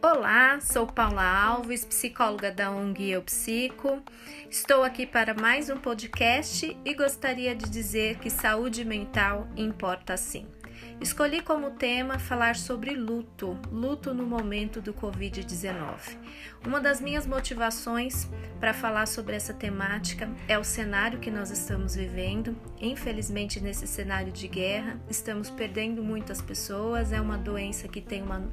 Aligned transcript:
Olá, 0.00 0.60
sou 0.60 0.86
Paula 0.86 1.24
Alves, 1.24 1.84
psicóloga 1.84 2.52
da 2.52 2.70
ONG 2.70 3.10
Eu 3.10 3.22
Psico. 3.22 4.00
Estou 4.48 4.84
aqui 4.84 5.04
para 5.04 5.34
mais 5.34 5.68
um 5.68 5.78
podcast 5.78 6.76
e 6.84 6.94
gostaria 6.94 7.56
de 7.56 7.68
dizer 7.68 8.20
que 8.20 8.30
saúde 8.30 8.84
mental 8.84 9.48
importa 9.56 10.16
sim. 10.16 10.46
Escolhi 11.00 11.40
como 11.40 11.70
tema 11.70 12.18
falar 12.18 12.56
sobre 12.56 12.94
luto, 12.94 13.58
luto 13.72 14.12
no 14.12 14.26
momento 14.26 14.82
do 14.82 14.92
Covid-19. 14.92 16.18
Uma 16.66 16.78
das 16.78 17.00
minhas 17.00 17.26
motivações 17.26 18.28
para 18.60 18.74
falar 18.74 19.06
sobre 19.06 19.34
essa 19.34 19.54
temática 19.54 20.28
é 20.46 20.58
o 20.58 20.62
cenário 20.62 21.18
que 21.18 21.30
nós 21.30 21.50
estamos 21.50 21.94
vivendo. 21.94 22.54
Infelizmente, 22.78 23.60
nesse 23.60 23.86
cenário 23.86 24.30
de 24.30 24.46
guerra, 24.46 25.00
estamos 25.08 25.48
perdendo 25.48 26.04
muitas 26.04 26.42
pessoas. 26.42 27.12
É 27.12 27.20
uma 27.20 27.38
doença 27.38 27.88
que 27.88 28.02
tem 28.02 28.22
uma 28.22 28.46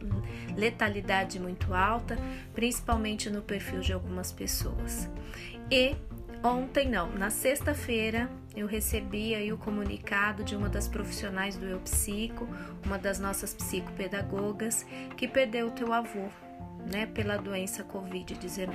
letalidade 0.55 1.41
muito 1.41 1.73
alta, 1.73 2.17
principalmente 2.53 3.29
no 3.29 3.41
perfil 3.41 3.81
de 3.81 3.91
algumas 3.91 4.31
pessoas. 4.31 5.09
E 5.69 5.97
Ontem 6.43 6.87
não, 6.87 7.11
na 7.11 7.29
sexta-feira 7.29 8.29
eu 8.57 8.65
recebi 8.65 9.35
aí 9.35 9.53
o 9.53 9.57
comunicado 9.57 10.43
de 10.43 10.55
uma 10.55 10.67
das 10.67 10.87
profissionais 10.87 11.55
do 11.55 11.65
Eu 11.67 11.79
Psico, 11.79 12.49
uma 12.83 12.97
das 12.97 13.19
nossas 13.19 13.53
psicopedagogas, 13.53 14.83
que 15.15 15.27
perdeu 15.27 15.67
o 15.67 15.71
teu 15.71 15.93
avô, 15.93 16.27
né, 16.91 17.05
pela 17.05 17.37
doença 17.37 17.83
Covid-19. 17.83 18.73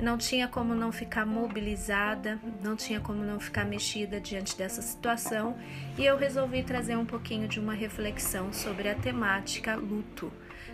Não 0.00 0.16
tinha 0.16 0.48
como 0.48 0.74
não 0.74 0.90
ficar 0.90 1.26
mobilizada, 1.26 2.40
não 2.64 2.74
tinha 2.74 2.98
como 2.98 3.22
não 3.22 3.38
ficar 3.38 3.66
mexida 3.66 4.18
diante 4.18 4.56
dessa 4.56 4.80
situação, 4.80 5.58
e 5.98 6.06
eu 6.06 6.16
resolvi 6.16 6.62
trazer 6.62 6.96
um 6.96 7.06
pouquinho 7.06 7.46
de 7.46 7.60
uma 7.60 7.74
reflexão 7.74 8.50
sobre 8.50 8.88
a 8.88 8.94
temática 8.94 9.76
luto. 9.76 10.32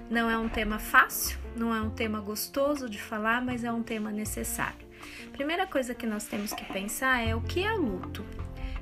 Não 0.09 0.31
é 0.31 0.39
um 0.39 0.49
tema 0.49 0.79
fácil, 0.79 1.39
não 1.57 1.75
é 1.75 1.81
um 1.81 1.91
tema 1.91 2.21
gostoso 2.21 2.89
de 2.89 3.01
falar, 3.01 3.43
mas 3.43 3.65
é 3.65 3.73
um 3.73 3.83
tema 3.83 4.13
necessário. 4.13 4.92
Primeira 5.33 5.67
coisa 5.67 5.95
que 5.95 6.07
nós 6.07 6.27
temos 6.27 6.53
que 6.53 6.65
pensar 6.65 7.27
é 7.27 7.35
o 7.35 7.41
que 7.41 7.63
é 7.63 7.73
luto. 7.73 8.25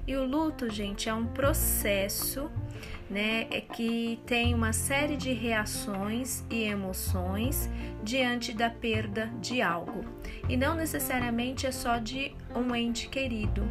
E 0.07 0.17
o 0.17 0.25
luto, 0.25 0.69
gente, 0.69 1.09
é 1.09 1.15
um 1.15 1.27
processo, 1.27 2.51
né, 3.09 3.47
é 3.51 3.61
que 3.61 4.19
tem 4.27 4.55
uma 4.55 4.73
série 4.73 5.17
de 5.17 5.33
reações 5.33 6.45
e 6.51 6.65
emoções 6.65 7.69
diante 8.03 8.53
da 8.53 8.71
perda 8.71 9.31
de 9.41 9.63
algo. 9.63 10.05
E 10.49 10.57
não 10.57 10.75
necessariamente 10.75 11.67
é 11.67 11.73
só 11.73 11.99
de 11.99 12.35
um 12.55 12.75
ente 12.75 13.09
querido. 13.09 13.63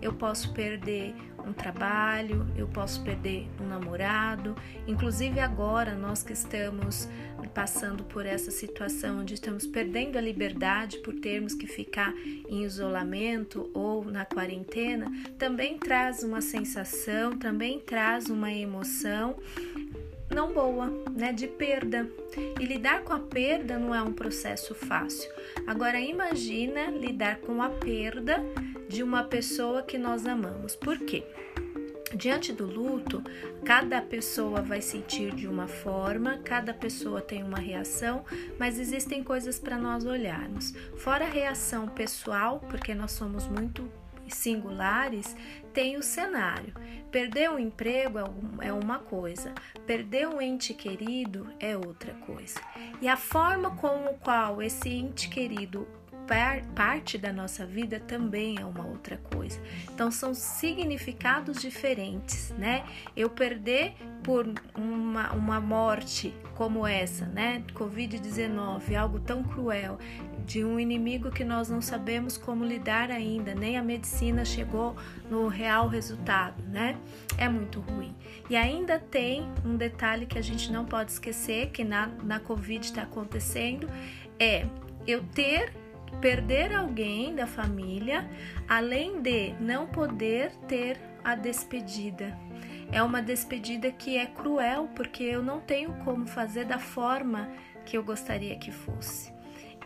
Eu 0.00 0.12
posso 0.12 0.52
perder 0.52 1.14
um 1.48 1.52
trabalho, 1.52 2.46
eu 2.56 2.68
posso 2.68 3.02
perder 3.02 3.48
um 3.60 3.66
namorado. 3.66 4.54
Inclusive 4.86 5.40
agora 5.40 5.94
nós 5.94 6.22
que 6.22 6.32
estamos 6.32 7.08
passando 7.54 8.04
por 8.04 8.26
essa 8.26 8.50
situação 8.50 9.20
onde 9.20 9.34
estamos 9.34 9.66
perdendo 9.66 10.16
a 10.16 10.20
liberdade 10.20 10.98
por 10.98 11.14
termos 11.14 11.54
que 11.54 11.66
ficar 11.66 12.12
em 12.48 12.62
isolamento 12.64 13.70
ou 13.72 14.04
na 14.04 14.24
quarentena, 14.24 15.10
também 15.38 15.78
traz 15.78 16.22
uma 16.22 16.40
sensação, 16.40 17.36
também 17.38 17.80
traz 17.80 18.28
uma 18.28 18.52
emoção 18.52 19.36
não 20.30 20.52
boa, 20.52 20.92
né, 21.16 21.32
de 21.32 21.48
perda. 21.48 22.08
E 22.60 22.64
lidar 22.64 23.02
com 23.02 23.12
a 23.12 23.18
perda 23.18 23.78
não 23.78 23.94
é 23.94 24.02
um 24.02 24.12
processo 24.12 24.74
fácil. 24.74 25.30
Agora 25.66 25.98
imagina 25.98 26.90
lidar 26.90 27.38
com 27.38 27.62
a 27.62 27.68
perda 27.68 28.42
de 28.88 29.02
uma 29.02 29.24
pessoa 29.24 29.82
que 29.82 29.98
nós 29.98 30.26
amamos. 30.26 30.74
Por 30.74 30.98
quê? 30.98 31.24
Diante 32.14 32.54
do 32.54 32.64
luto, 32.64 33.22
cada 33.64 34.00
pessoa 34.00 34.62
vai 34.62 34.80
sentir 34.80 35.34
de 35.34 35.46
uma 35.46 35.68
forma, 35.68 36.38
cada 36.38 36.72
pessoa 36.72 37.20
tem 37.20 37.42
uma 37.42 37.58
reação, 37.58 38.24
mas 38.58 38.78
existem 38.78 39.22
coisas 39.22 39.58
para 39.58 39.76
nós 39.76 40.06
olharmos. 40.06 40.72
Fora 40.96 41.26
a 41.26 41.30
reação 41.30 41.86
pessoal, 41.86 42.60
porque 42.60 42.94
nós 42.94 43.12
somos 43.12 43.46
muito 43.46 43.90
singulares, 44.26 45.36
tem 45.72 45.96
o 45.96 46.02
cenário. 46.02 46.72
Perder 47.10 47.50
um 47.50 47.58
emprego 47.58 48.18
é, 48.18 48.68
é 48.68 48.72
uma 48.72 48.98
coisa, 48.98 49.54
perder 49.86 50.28
um 50.28 50.40
ente 50.40 50.72
querido 50.72 51.46
é 51.60 51.76
outra 51.76 52.14
coisa. 52.14 52.60
E 53.02 53.08
a 53.08 53.16
forma 53.16 53.76
com 53.76 54.06
o 54.06 54.14
qual 54.14 54.62
esse 54.62 54.88
ente 54.88 55.28
querido 55.28 55.86
parte 56.74 57.16
da 57.16 57.32
nossa 57.32 57.64
vida 57.64 57.98
também 57.98 58.58
é 58.58 58.64
uma 58.64 58.86
outra 58.86 59.16
coisa. 59.16 59.60
Então 59.92 60.10
são 60.10 60.34
significados 60.34 61.60
diferentes, 61.60 62.50
né? 62.58 62.84
Eu 63.16 63.30
perder 63.30 63.94
por 64.22 64.46
uma, 64.76 65.32
uma 65.32 65.60
morte 65.60 66.34
como 66.54 66.86
essa, 66.86 67.26
né? 67.26 67.62
Covid-19, 67.72 68.94
algo 68.94 69.20
tão 69.20 69.42
cruel, 69.42 69.98
de 70.44 70.64
um 70.64 70.78
inimigo 70.78 71.30
que 71.30 71.44
nós 71.44 71.68
não 71.68 71.80
sabemos 71.80 72.36
como 72.36 72.64
lidar 72.64 73.10
ainda, 73.10 73.54
nem 73.54 73.76
a 73.76 73.82
medicina 73.82 74.44
chegou 74.44 74.96
no 75.30 75.46
real 75.46 75.88
resultado, 75.88 76.62
né? 76.68 76.96
É 77.36 77.48
muito 77.48 77.80
ruim. 77.80 78.14
E 78.50 78.56
ainda 78.56 78.98
tem 78.98 79.46
um 79.64 79.76
detalhe 79.76 80.26
que 80.26 80.38
a 80.38 80.42
gente 80.42 80.72
não 80.72 80.84
pode 80.84 81.12
esquecer 81.12 81.70
que 81.70 81.84
na, 81.84 82.08
na 82.22 82.40
Covid 82.40 82.84
está 82.84 83.02
acontecendo: 83.02 83.88
é 84.38 84.66
eu 85.06 85.22
ter 85.22 85.72
perder 86.20 86.74
alguém 86.74 87.34
da 87.34 87.46
família, 87.46 88.28
além 88.68 89.20
de 89.20 89.54
não 89.60 89.86
poder 89.86 90.52
ter 90.66 90.98
a 91.24 91.34
despedida. 91.34 92.36
É 92.90 93.02
uma 93.02 93.20
despedida 93.20 93.90
que 93.92 94.16
é 94.16 94.26
cruel 94.26 94.88
porque 94.94 95.22
eu 95.22 95.42
não 95.42 95.60
tenho 95.60 95.92
como 96.04 96.26
fazer 96.26 96.64
da 96.64 96.78
forma 96.78 97.48
que 97.84 97.96
eu 97.96 98.02
gostaria 98.02 98.56
que 98.56 98.72
fosse. 98.72 99.32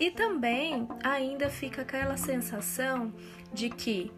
E 0.01 0.11
também 0.11 0.89
ainda 1.03 1.51
fica 1.51 1.83
aquela 1.83 2.17
sensação 2.17 3.13
de 3.53 3.69
que 3.69 4.11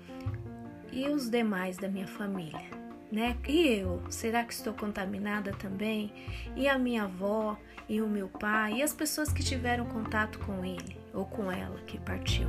e 0.92 1.08
os 1.08 1.28
demais 1.28 1.76
da 1.76 1.88
minha 1.88 2.06
família, 2.06 2.70
né? 3.10 3.36
E 3.48 3.66
eu, 3.66 4.00
será 4.08 4.44
que 4.44 4.52
estou 4.52 4.72
contaminada 4.72 5.52
também? 5.52 6.12
E 6.54 6.68
a 6.68 6.78
minha 6.78 7.04
avó, 7.04 7.58
e 7.88 8.00
o 8.00 8.08
meu 8.08 8.28
pai, 8.28 8.74
e 8.74 8.82
as 8.82 8.94
pessoas 8.94 9.32
que 9.32 9.42
tiveram 9.42 9.86
contato 9.86 10.38
com 10.38 10.64
ele? 10.64 11.03
Ou 11.14 11.24
com 11.24 11.50
ela 11.50 11.78
que 11.86 11.98
partiu. 11.98 12.48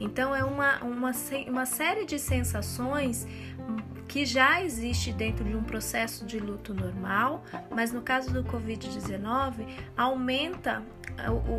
Então 0.00 0.34
é 0.34 0.44
uma, 0.44 0.82
uma, 0.84 1.12
uma 1.48 1.66
série 1.66 2.06
de 2.06 2.18
sensações 2.18 3.26
que 4.08 4.24
já 4.24 4.62
existe 4.62 5.12
dentro 5.12 5.44
de 5.44 5.56
um 5.56 5.62
processo 5.62 6.24
de 6.24 6.38
luto 6.38 6.74
normal, 6.74 7.44
mas 7.70 7.92
no 7.92 8.02
caso 8.02 8.32
do 8.32 8.44
Covid-19 8.44 9.66
aumenta 9.96 10.82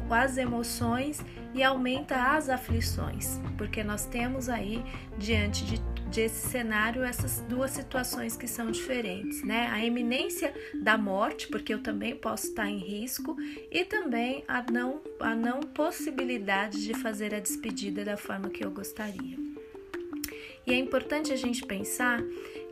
as 0.10 0.38
emoções 0.38 1.24
e 1.54 1.64
aumenta 1.64 2.34
as 2.36 2.50
aflições, 2.50 3.40
porque 3.58 3.84
nós 3.84 4.06
temos 4.06 4.50
aí 4.50 4.84
diante 5.18 5.64
de 5.66 5.96
desse 6.16 6.48
cenário 6.48 7.04
essas 7.04 7.42
duas 7.42 7.72
situações 7.72 8.38
que 8.38 8.48
são 8.48 8.72
diferentes, 8.72 9.44
né? 9.44 9.68
A 9.72 9.84
eminência 9.84 10.54
da 10.82 10.98
morte, 10.98 11.48
porque 11.48 11.74
eu 11.74 11.82
também 11.82 12.16
posso 12.16 12.48
estar 12.48 12.70
em 12.70 12.78
risco, 12.78 13.36
e 13.70 13.84
também 13.84 14.44
a 14.48 14.64
não, 14.72 15.02
a 15.20 15.36
não 15.36 15.60
possibilidade 15.60 16.84
de 16.84 16.94
fazer 16.94 17.34
a 17.34 17.40
despedida 17.40 18.06
da 18.06 18.16
forma 18.16 18.50
que 18.50 18.64
eu 18.64 18.72
gostaria. 18.72 19.45
E 20.66 20.74
é 20.74 20.78
importante 20.78 21.32
a 21.32 21.36
gente 21.36 21.66
pensar 21.66 22.22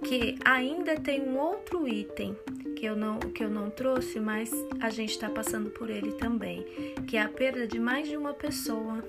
que 0.03 0.35
ainda 0.43 0.95
tem 0.95 1.21
um 1.21 1.37
outro 1.37 1.87
item 1.87 2.35
que 2.75 2.85
eu 2.85 2.95
não, 2.95 3.19
que 3.19 3.43
eu 3.43 3.49
não 3.49 3.69
trouxe, 3.69 4.19
mas 4.19 4.51
a 4.81 4.89
gente 4.89 5.11
está 5.11 5.29
passando 5.29 5.69
por 5.69 5.89
ele 5.89 6.11
também, 6.13 6.65
que 7.07 7.17
é 7.17 7.21
a 7.21 7.29
perda 7.29 7.67
de 7.67 7.79
mais 7.79 8.07
de 8.07 8.17
uma 8.17 8.33
pessoa 8.33 9.03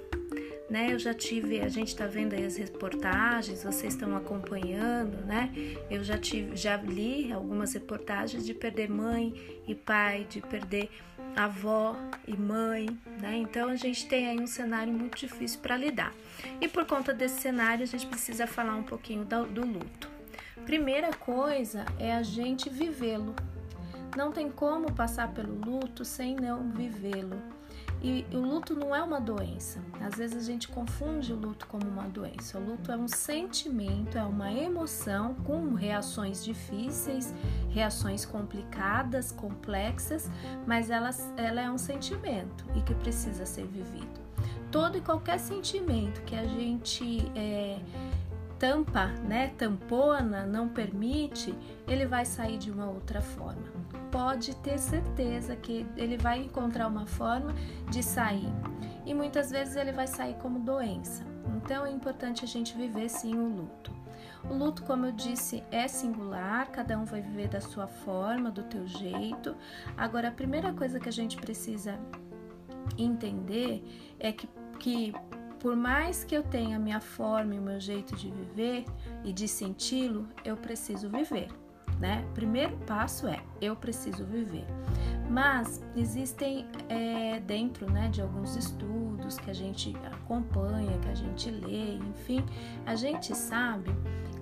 né? 0.69 0.93
Eu 0.93 0.99
já 0.99 1.13
tive, 1.13 1.61
a 1.61 1.69
gente 1.69 1.89
está 1.89 2.07
vendo 2.07 2.35
aí 2.35 2.45
as 2.45 2.57
reportagens, 2.57 3.63
vocês 3.63 3.95
estão 3.95 4.17
acompanhando, 4.17 5.25
né? 5.27 5.53
Eu 5.91 6.03
já 6.03 6.17
tive, 6.17 6.57
já 6.57 6.77
li 6.77 7.33
algumas 7.33 7.75
reportagens 7.75 8.45
de 8.45 8.55
perder 8.55 8.89
mãe 8.91 9.35
e 9.69 9.75
pai, 9.75 10.27
de 10.29 10.41
perder 10.41 10.89
avó 11.37 11.97
e 12.27 12.37
mãe, 12.37 12.87
né? 13.21 13.37
Então 13.37 13.69
a 13.69 13.77
gente 13.77 14.07
tem 14.07 14.29
aí 14.29 14.41
um 14.41 14.47
cenário 14.47 14.93
muito 14.93 15.17
difícil 15.17 15.61
para 15.61 15.77
lidar. 15.77 16.13
E 16.61 16.69
por 16.69 16.85
conta 16.85 17.13
desse 17.13 17.41
cenário, 17.41 17.83
a 17.83 17.87
gente 17.87 18.07
precisa 18.07 18.47
falar 18.47 18.75
um 18.75 18.83
pouquinho 18.83 19.25
do, 19.25 19.45
do 19.47 19.67
luto. 19.67 20.09
Primeira 20.65 21.13
coisa 21.13 21.85
é 21.99 22.15
a 22.15 22.23
gente 22.23 22.71
vivê-lo. 22.71 23.35
Não 24.17 24.31
tem 24.31 24.51
como 24.51 24.93
passar 24.93 25.33
pelo 25.33 25.55
luto 25.55 26.05
sem 26.05 26.37
não 26.37 26.71
vivê-lo. 26.71 27.54
E 28.05 28.27
o 28.35 28.39
luto 28.39 28.75
não 28.75 28.95
é 28.95 29.03
uma 29.03 29.19
doença. 29.19 29.81
Às 29.99 30.17
vezes 30.17 30.37
a 30.37 30.47
gente 30.47 30.69
confunde 30.69 31.33
o 31.33 31.37
luto 31.37 31.67
como 31.67 31.89
uma 31.89 32.03
doença. 32.03 32.59
O 32.59 32.63
luto 32.63 32.93
é 32.93 32.97
um 32.99 33.09
sentimento, 33.09 34.19
é 34.19 34.23
uma 34.23 34.53
emoção 34.53 35.33
com 35.37 35.73
reações 35.73 36.45
difíceis, 36.45 37.33
reações 37.71 38.27
complicadas, 38.27 39.33
complexas, 39.33 40.31
mas 40.67 40.91
ela, 40.91 41.09
ela 41.39 41.63
é 41.63 41.71
um 41.71 41.79
sentimento 41.79 42.67
e 42.77 42.83
que 42.83 42.95
precisa 42.95 43.47
ser 43.47 43.67
vivido. 43.67 44.21
Todo 44.71 44.99
e 44.99 45.01
qualquer 45.01 45.39
sentimento 45.39 46.21
que 46.25 46.37
a 46.37 46.45
gente 46.45 47.33
é, 47.35 47.79
tampa, 48.59 49.07
né, 49.27 49.55
tampona, 49.57 50.45
não 50.45 50.69
permite, 50.69 51.55
ele 51.89 52.05
vai 52.05 52.27
sair 52.27 52.59
de 52.59 52.71
uma 52.71 52.85
outra 52.85 53.23
forma. 53.23 53.74
Pode 54.11 54.55
ter 54.57 54.79
certeza 54.79 55.57
que 55.57 55.87
ele 55.97 56.17
vai 56.17 56.41
encontrar 56.41 56.87
uma 56.87 57.07
forma 57.07 57.55
de 57.91 58.03
sair. 58.03 58.53
E 59.05 59.13
muitas 59.13 59.51
vezes 59.51 59.77
ele 59.77 59.93
vai 59.93 60.07
sair 60.07 60.35
como 60.35 60.59
doença. 60.59 61.25
Então 61.57 61.85
é 61.85 61.91
importante 61.91 62.45
a 62.45 62.49
gente 62.49 62.77
viver 62.77 63.09
sim 63.09 63.37
o 63.37 63.49
luto. 63.49 63.93
O 64.49 64.55
luto, 64.55 64.83
como 64.83 65.07
eu 65.07 65.13
disse, 65.13 65.63
é 65.71 65.89
singular, 65.89 66.71
cada 66.71 66.99
um 66.99 67.05
vai 67.05 67.21
viver 67.21 67.49
da 67.49 67.61
sua 67.61 67.87
forma, 67.87 68.51
do 68.51 68.63
teu 68.65 68.87
jeito. 68.87 69.57
Agora, 69.97 70.29
a 70.29 70.33
primeira 70.33 70.73
coisa 70.73 71.01
que 71.01 71.09
a 71.09 71.13
gente 71.13 71.37
precisa 71.37 71.99
entender 72.99 73.83
é 74.19 74.33
que, 74.33 74.49
que 74.79 75.15
por 75.59 75.75
mais 75.75 76.25
que 76.25 76.37
eu 76.37 76.43
tenha 76.43 76.79
minha 76.79 77.01
forma 77.01 77.55
e 77.55 77.59
o 77.59 77.63
meu 77.63 77.81
jeito 77.81 78.15
de 78.15 78.31
viver 78.31 78.85
e 79.25 79.33
de 79.33 79.49
senti-lo, 79.49 80.29
eu 80.45 80.59
preciso 80.59 81.09
viver, 81.09 81.49
né? 81.99 82.25
Primeiro 82.35 82.77
passo 82.87 83.27
é 83.27 83.41
eu 83.61 83.75
preciso 83.77 84.25
viver. 84.25 84.67
Mas 85.29 85.83
existem 85.97 86.67
é, 86.89 87.41
dentro 87.41 87.91
né, 87.91 88.09
de 88.09 88.21
alguns 88.21 88.57
estudos 88.57 89.39
que 89.39 89.51
a 89.51 89.55
gente 89.55 89.95
acompanha, 90.13 90.99
que 90.99 91.09
a 91.09 91.15
gente 91.15 91.51
lê, 91.51 91.95
enfim, 91.95 92.45
a 92.85 92.95
gente 92.95 93.35
sabe 93.35 93.91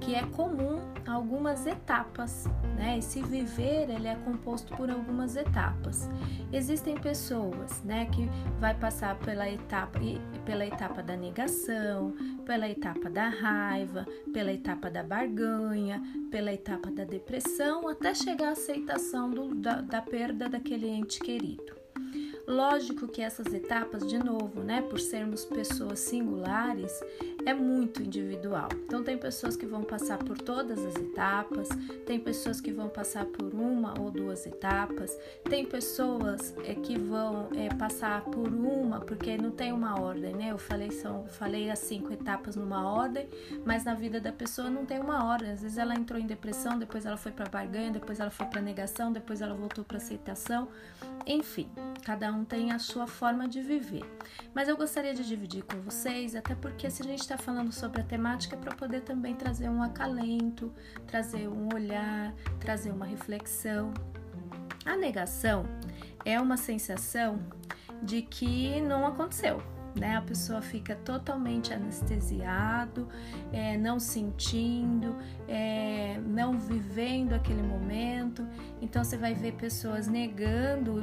que 0.04 0.14
é 0.16 0.22
comum 0.22 0.80
algumas 1.06 1.64
etapas, 1.64 2.44
né? 2.76 2.98
Esse 2.98 3.22
viver 3.22 3.88
ele 3.88 4.08
é 4.08 4.16
composto 4.16 4.76
por 4.76 4.90
algumas 4.90 5.36
etapas. 5.36 6.08
Existem 6.52 6.96
pessoas, 6.96 7.82
né, 7.84 8.06
que 8.06 8.28
vai 8.58 8.74
passar 8.74 9.16
pela 9.18 9.48
etapa 9.48 10.00
pela 10.44 10.66
etapa 10.66 11.02
da 11.02 11.16
negação, 11.16 12.14
pela 12.44 12.68
etapa 12.68 13.08
da 13.08 13.28
raiva, 13.28 14.06
pela 14.32 14.52
etapa 14.52 14.90
da 14.90 15.02
barganha, 15.02 16.02
pela 16.30 16.52
etapa 16.52 16.90
da 16.90 17.04
depressão, 17.04 17.88
até 17.88 18.12
chegar 18.12 18.48
à 18.48 18.52
aceitação 18.52 19.30
do, 19.30 19.54
da, 19.54 19.80
da 19.80 20.02
perda 20.02 20.48
daquele 20.48 20.88
ente 20.88 21.20
querido. 21.20 21.82
Lógico 22.46 23.06
que 23.06 23.22
essas 23.22 23.52
etapas, 23.54 24.06
de 24.08 24.18
novo, 24.18 24.62
né, 24.62 24.82
por 24.82 24.98
sermos 24.98 25.44
pessoas 25.44 26.00
singulares, 26.00 26.92
é 27.44 27.54
muito 27.54 28.02
individual. 28.02 28.68
Então, 28.84 29.02
tem 29.02 29.16
pessoas 29.18 29.56
que 29.56 29.66
vão 29.66 29.82
passar 29.82 30.18
por 30.18 30.38
todas 30.38 30.78
as 30.84 30.96
etapas, 30.96 31.68
tem 32.06 32.18
pessoas 32.18 32.60
que 32.60 32.72
vão 32.72 32.88
passar 32.88 33.24
por 33.26 33.52
uma 33.54 33.98
ou 34.00 34.10
duas 34.10 34.46
etapas, 34.46 35.16
tem 35.44 35.64
pessoas 35.64 36.54
é, 36.64 36.74
que 36.74 36.98
vão 36.98 37.48
é, 37.54 37.68
passar 37.74 38.22
por 38.24 38.48
uma, 38.48 39.00
porque 39.00 39.36
não 39.36 39.50
tem 39.50 39.72
uma 39.72 40.00
ordem, 40.00 40.34
né? 40.34 40.50
Eu 40.50 40.58
falei, 40.58 40.90
são, 40.90 41.26
falei 41.26 41.70
as 41.70 41.78
cinco 41.78 42.12
etapas 42.12 42.56
numa 42.56 42.88
ordem, 42.90 43.28
mas 43.64 43.84
na 43.84 43.94
vida 43.94 44.20
da 44.20 44.32
pessoa 44.32 44.70
não 44.70 44.84
tem 44.84 45.00
uma 45.00 45.24
ordem. 45.24 45.50
Às 45.50 45.62
vezes 45.62 45.78
ela 45.78 45.94
entrou 45.94 46.20
em 46.20 46.26
depressão, 46.26 46.78
depois 46.78 47.06
ela 47.06 47.16
foi 47.16 47.32
para 47.32 47.48
barganha, 47.48 47.90
depois 47.90 48.20
ela 48.20 48.30
foi 48.30 48.46
para 48.46 48.60
negação, 48.60 49.12
depois 49.12 49.40
ela 49.40 49.54
voltou 49.54 49.84
para 49.84 49.96
aceitação. 49.96 50.68
Enfim, 51.26 51.68
cada 52.04 52.32
um 52.32 52.44
tem 52.44 52.72
a 52.72 52.78
sua 52.78 53.06
forma 53.06 53.48
de 53.48 53.60
viver. 53.60 54.04
Mas 54.54 54.68
eu 54.68 54.76
gostaria 54.76 55.14
de 55.14 55.26
dividir 55.26 55.62
com 55.64 55.80
vocês, 55.80 56.34
até 56.34 56.54
porque 56.54 56.90
se 56.90 57.02
a 57.02 57.06
gente 57.06 57.26
está 57.32 57.42
falando 57.42 57.72
sobre 57.72 58.02
a 58.02 58.04
temática 58.04 58.56
é 58.56 58.58
para 58.58 58.74
poder 58.74 59.00
também 59.00 59.34
trazer 59.34 59.68
um 59.70 59.82
acalento, 59.82 60.70
trazer 61.06 61.48
um 61.48 61.68
olhar, 61.72 62.34
trazer 62.60 62.90
uma 62.90 63.06
reflexão. 63.06 63.94
A 64.84 64.96
negação 64.96 65.64
é 66.26 66.38
uma 66.38 66.58
sensação 66.58 67.40
de 68.02 68.20
que 68.20 68.80
não 68.82 69.06
aconteceu, 69.06 69.62
né? 69.98 70.16
A 70.16 70.20
pessoa 70.20 70.60
fica 70.60 70.94
totalmente 70.94 71.72
anestesiado, 71.72 73.08
é, 73.50 73.78
não 73.78 73.98
sentindo, 73.98 75.16
é, 75.48 76.20
não 76.26 76.58
vivendo 76.58 77.32
aquele 77.32 77.62
momento. 77.62 78.46
Então 78.82 79.02
você 79.02 79.16
vai 79.16 79.32
ver 79.32 79.52
pessoas 79.52 80.06
negando, 80.06 81.00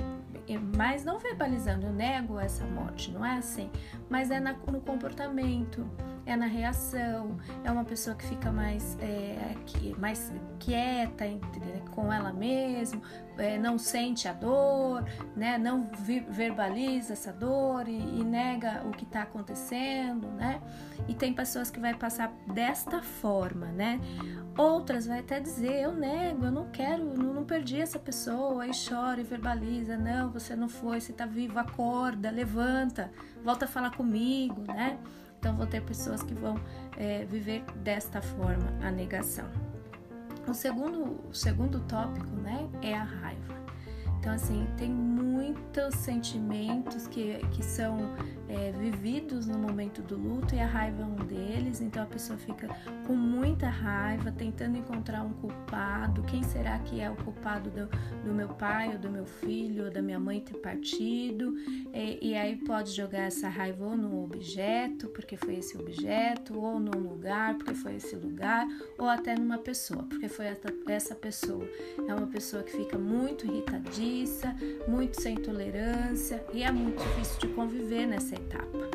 mas 0.77 1.03
não 1.03 1.17
verbalizando, 1.17 1.87
eu 1.87 1.93
nego 1.93 2.39
essa 2.39 2.65
morte, 2.65 3.11
não 3.11 3.25
é 3.25 3.37
assim, 3.37 3.69
mas 4.09 4.31
é 4.31 4.39
na, 4.39 4.53
no 4.53 4.81
comportamento 4.81 5.85
é 6.31 6.35
na 6.35 6.45
reação, 6.45 7.37
é 7.63 7.71
uma 7.71 7.83
pessoa 7.83 8.15
que 8.15 8.25
fica 8.25 8.51
mais, 8.51 8.97
é, 9.01 9.55
mais 9.97 10.31
quieta 10.59 11.25
com 11.91 12.13
ela 12.13 12.31
mesma, 12.31 13.01
é, 13.37 13.57
não 13.57 13.79
sente 13.79 14.27
a 14.27 14.33
dor, 14.33 15.03
né, 15.35 15.57
não 15.57 15.89
verbaliza 16.29 17.13
essa 17.13 17.33
dor 17.33 17.87
e, 17.87 17.97
e 17.97 18.23
nega 18.23 18.83
o 18.85 18.91
que 18.91 19.05
está 19.05 19.23
acontecendo, 19.23 20.27
né? 20.27 20.61
E 21.07 21.15
tem 21.15 21.33
pessoas 21.33 21.71
que 21.71 21.79
vai 21.79 21.95
passar 21.95 22.31
desta 22.53 23.01
forma, 23.01 23.67
né? 23.67 23.99
Outras 24.57 25.07
vai 25.07 25.19
até 25.19 25.39
dizer, 25.39 25.81
eu 25.81 25.93
nego, 25.93 26.45
eu 26.45 26.51
não 26.51 26.69
quero, 26.69 27.03
não, 27.03 27.33
não 27.33 27.45
perdi 27.45 27.81
essa 27.81 27.97
pessoa, 27.97 28.63
aí 28.63 28.71
chora 28.71 29.21
e 29.21 29.23
verbaliza, 29.23 29.97
não, 29.97 30.29
você 30.29 30.55
não 30.55 30.69
foi, 30.69 30.99
você 30.99 31.11
está 31.11 31.25
vivo, 31.25 31.57
acorda, 31.57 32.29
levanta, 32.29 33.11
volta 33.43 33.65
a 33.65 33.67
falar 33.67 33.95
comigo, 33.95 34.61
né? 34.67 34.99
Então, 35.39 35.56
vão 35.56 35.65
ter 35.65 35.81
pessoas 35.81 36.21
que 36.21 36.33
vão 36.33 36.59
é, 36.97 37.25
viver 37.25 37.63
desta 37.77 38.21
forma 38.21 38.68
a 38.81 38.91
negação. 38.91 39.45
O 40.45 40.53
segundo, 40.53 41.19
o 41.30 41.33
segundo 41.33 41.80
tópico 41.81 42.36
né, 42.36 42.68
é 42.81 42.94
a 42.94 43.03
raiva. 43.03 43.56
Então, 44.19 44.33
assim, 44.33 44.68
tem 44.77 44.91
muitos 44.91 45.95
sentimentos 45.95 47.07
que, 47.07 47.38
que 47.51 47.63
são 47.63 47.97
é, 48.50 48.72
vividos 48.72 49.46
no 49.46 49.57
momento 49.57 50.01
do 50.01 50.18
luto 50.18 50.56
e 50.56 50.60
a 50.60 50.66
raiva 50.66 51.04
é 51.04 51.06
um 51.06 51.16
deles. 51.25 51.81
Então, 51.81 52.04
a 52.04 52.06
pessoa 52.06 52.38
fica 52.38 52.68
com 53.06 53.16
muita 53.16 53.68
raiva, 53.68 54.31
tentando 54.31 54.78
encontrar 54.78 55.24
um 55.24 55.34
culpado. 55.34 56.24
Quem 56.24 56.44
será 56.44 56.80
que 56.80 57.00
é 57.00 57.10
o 57.10 57.16
culpado 57.16 57.69
do, 57.69 57.88
do 58.25 58.34
meu 58.34 58.50
pai, 58.50 58.94
ou 58.94 59.00
do 59.00 59.10
meu 59.10 59.25
filho, 59.25 59.86
ou 59.86 59.92
da 59.92 60.01
minha 60.01 60.19
mãe 60.19 60.42
ter 60.42 60.57
partido? 60.57 61.56
E, 61.94 62.30
e 62.30 62.36
aí 62.36 62.56
pode 62.57 62.92
jogar 62.92 63.22
essa 63.22 63.48
raiva 63.48 63.86
ou 63.86 63.96
num 63.96 64.24
objeto, 64.24 65.07
porque 65.10 65.38
foi 65.38 65.56
esse 65.56 65.78
objeto, 65.78 66.60
ou 66.60 66.80
num 66.80 67.00
lugar, 67.00 67.56
porque 67.56 67.74
foi 67.74 67.96
esse 67.96 68.16
lugar, 68.16 68.68
ou 68.98 69.07
até 69.07 69.36
numa 69.36 69.57
pessoa, 69.57 70.04
porque 70.04 70.28
foi 70.28 70.48
essa 70.88 71.16
pessoa. 71.16 71.66
É 72.07 72.13
uma 72.13 72.28
pessoa 72.28 72.63
que 72.63 72.72
fica 72.72 72.98
muito 72.98 73.46
irritadinha 73.46 74.10
muito 74.88 75.22
sem 75.22 75.36
tolerância 75.36 76.44
e 76.54 76.63
é 76.63 76.72
muito 76.72 77.01
difícil 77.04 77.40
de 77.40 77.48
conviver 77.50 78.06
nessa 78.06 78.36
etapa. 78.39 78.89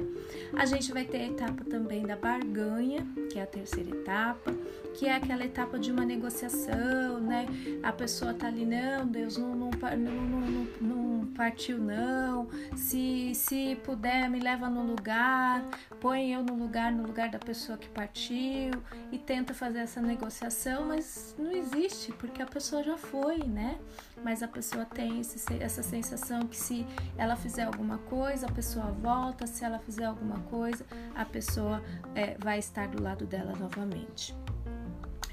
A 0.56 0.66
gente 0.66 0.92
vai 0.92 1.04
ter 1.04 1.18
a 1.18 1.26
etapa 1.26 1.64
também 1.64 2.02
da 2.02 2.16
barganha, 2.16 3.06
que 3.30 3.38
é 3.38 3.42
a 3.42 3.46
terceira 3.46 3.90
etapa, 3.90 4.52
que 4.94 5.06
é 5.06 5.14
aquela 5.14 5.44
etapa 5.44 5.78
de 5.78 5.90
uma 5.90 6.04
negociação, 6.04 7.20
né? 7.20 7.46
A 7.82 7.92
pessoa 7.92 8.32
tá 8.32 8.46
ali, 8.46 8.64
não, 8.64 9.06
Deus, 9.06 9.36
não, 9.36 9.54
não, 9.54 9.70
não, 9.70 10.66
não, 10.80 11.03
partiu, 11.34 11.78
não. 11.78 12.48
Se, 12.76 13.34
se 13.34 13.76
puder, 13.84 14.30
me 14.30 14.40
leva 14.40 14.70
no 14.70 14.82
lugar, 14.82 15.64
põe 16.00 16.32
eu 16.32 16.42
no 16.42 16.54
lugar, 16.54 16.92
no 16.92 17.06
lugar 17.06 17.28
da 17.28 17.38
pessoa 17.38 17.76
que 17.76 17.88
partiu 17.88 18.70
e 19.12 19.18
tenta 19.18 19.52
fazer 19.52 19.80
essa 19.80 20.00
negociação, 20.00 20.86
mas 20.86 21.34
não 21.38 21.52
existe, 21.52 22.12
porque 22.12 22.42
a 22.42 22.46
pessoa 22.46 22.82
já 22.82 22.96
foi, 22.96 23.38
né? 23.38 23.78
Mas 24.22 24.42
a 24.42 24.48
pessoa 24.48 24.84
tem 24.84 25.20
esse, 25.20 25.52
essa 25.60 25.82
sensação 25.82 26.46
que 26.46 26.56
se 26.56 26.86
ela 27.18 27.36
fizer 27.36 27.64
alguma 27.64 27.98
coisa, 27.98 28.46
a 28.46 28.52
pessoa 28.52 28.86
volta, 28.86 29.46
se 29.46 29.64
ela 29.64 29.78
fizer 29.78 30.04
alguma 30.04 30.40
coisa, 30.40 30.86
a 31.14 31.24
pessoa 31.24 31.82
é, 32.14 32.36
vai 32.38 32.58
estar 32.58 32.88
do 32.88 33.02
lado 33.02 33.26
dela 33.26 33.52
novamente. 33.58 34.34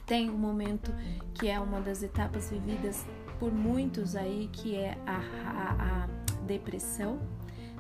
Tem 0.05 0.29
um 0.29 0.37
momento 0.37 0.93
que 1.33 1.47
é 1.47 1.57
uma 1.57 1.79
das 1.79 2.03
etapas 2.03 2.49
vividas 2.49 3.05
por 3.41 3.51
muitos 3.51 4.15
aí, 4.15 4.47
que 4.53 4.75
é 4.75 4.95
a, 5.03 5.17
a, 5.17 6.03
a 6.03 6.07
depressão, 6.45 7.19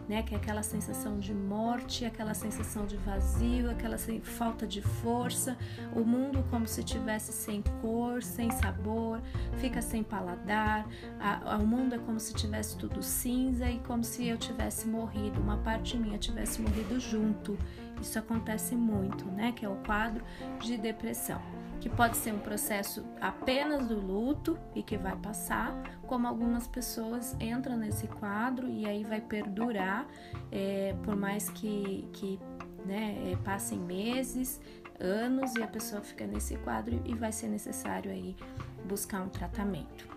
né? 0.09 0.23
Que 0.23 0.33
é 0.33 0.37
aquela 0.37 0.63
sensação 0.63 1.19
de 1.19 1.35
morte, 1.35 2.03
aquela 2.03 2.33
sensação 2.33 2.87
de 2.87 2.97
vazio, 2.97 3.69
aquela 3.69 3.95
falta 4.23 4.65
de 4.65 4.81
força, 4.81 5.55
o 5.95 5.99
mundo 5.99 6.43
como 6.49 6.67
se 6.67 6.83
tivesse 6.83 7.31
sem 7.31 7.61
cor, 7.79 8.23
sem 8.23 8.49
sabor, 8.49 9.21
fica 9.57 9.83
sem 9.83 10.03
paladar, 10.03 10.87
a, 11.19 11.53
a, 11.53 11.57
o 11.59 11.67
mundo 11.67 11.93
é 11.93 11.99
como 11.99 12.19
se 12.19 12.33
tivesse 12.33 12.75
tudo 12.75 13.03
cinza 13.03 13.69
e 13.69 13.77
como 13.81 14.03
se 14.03 14.27
eu 14.27 14.39
tivesse 14.39 14.87
morrido, 14.87 15.39
uma 15.39 15.57
parte 15.57 15.95
minha 15.95 16.17
tivesse 16.17 16.59
morrido 16.59 16.99
junto. 16.99 17.55
Isso 18.01 18.17
acontece 18.17 18.75
muito, 18.75 19.25
né? 19.25 19.51
Que 19.51 19.63
é 19.63 19.69
o 19.69 19.75
quadro 19.85 20.23
de 20.59 20.75
depressão 20.75 21.60
que 21.81 21.89
pode 21.89 22.15
ser 22.15 22.31
um 22.31 22.39
processo 22.39 23.03
apenas 23.19 23.87
do 23.87 23.99
luto 23.99 24.57
e 24.75 24.83
que 24.83 24.95
vai 24.97 25.15
passar, 25.15 25.73
como 26.03 26.27
algumas 26.27 26.67
pessoas 26.67 27.35
entram 27.39 27.75
nesse 27.75 28.07
quadro 28.07 28.69
e 28.69 28.85
aí 28.85 29.03
vai 29.03 29.19
perdurar, 29.19 30.07
é, 30.51 30.95
por 31.03 31.15
mais 31.15 31.49
que, 31.49 32.07
que 32.13 32.39
né, 32.85 33.31
é, 33.31 33.35
passem 33.37 33.79
meses, 33.79 34.61
anos 34.99 35.55
e 35.55 35.63
a 35.63 35.67
pessoa 35.67 36.03
fica 36.03 36.27
nesse 36.27 36.55
quadro 36.57 37.01
e 37.03 37.15
vai 37.15 37.31
ser 37.31 37.47
necessário 37.47 38.11
aí 38.11 38.35
buscar 38.85 39.23
um 39.23 39.29
tratamento. 39.29 40.07